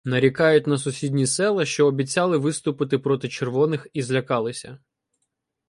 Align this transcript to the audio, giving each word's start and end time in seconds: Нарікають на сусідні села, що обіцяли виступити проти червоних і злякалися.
Нарікають 0.05 0.67
на 0.67 0.77
сусідні 0.77 1.27
села, 1.27 1.65
що 1.65 1.87
обіцяли 1.87 2.37
виступити 2.37 2.97
проти 2.99 3.29
червоних 3.29 3.87
і 3.93 4.01
злякалися. 4.01 4.77